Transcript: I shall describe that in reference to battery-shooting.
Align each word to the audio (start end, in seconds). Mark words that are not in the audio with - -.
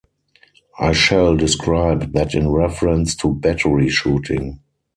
I 0.79 0.93
shall 0.93 1.37
describe 1.37 2.13
that 2.13 2.33
in 2.33 2.49
reference 2.49 3.15
to 3.17 3.35
battery-shooting. 3.35 4.59